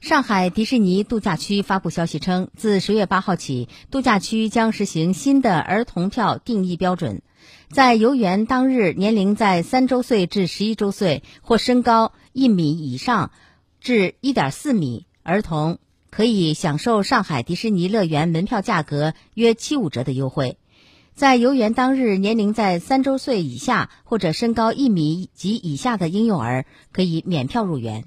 [0.00, 7.20] 上海迪士尼度假区发布消息称，自十月八号起，度假区将实行新的儿童票定义标准。
[7.68, 13.30] 在游园当日，年龄在三周岁至十一周岁或身高一米以上
[13.78, 15.78] 至一点四米儿童，
[16.08, 20.56] 可以享受上海迪士尼乐园门票价格约七五折的优惠。
[21.14, 28.04] 在游园当日，年龄在三周岁以下或者身高一米及以下的婴幼儿，可以免票入园。